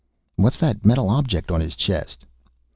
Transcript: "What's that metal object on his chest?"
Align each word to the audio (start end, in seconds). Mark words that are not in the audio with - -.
"What's 0.35 0.57
that 0.57 0.83
metal 0.83 1.11
object 1.11 1.51
on 1.51 1.61
his 1.61 1.75
chest?" 1.75 2.25